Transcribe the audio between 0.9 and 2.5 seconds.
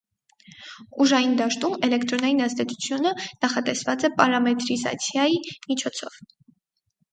Ուժային դաշտում էլեկտրոնային